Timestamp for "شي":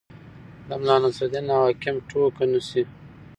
2.67-2.83